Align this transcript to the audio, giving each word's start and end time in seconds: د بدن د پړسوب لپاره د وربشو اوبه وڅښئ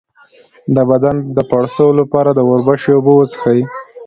د 0.75 0.77
بدن 0.89 1.15
د 1.37 1.39
پړسوب 1.49 1.91
لپاره 1.99 2.29
د 2.33 2.39
وربشو 2.49 2.89
اوبه 2.97 3.11
وڅښئ 3.15 3.61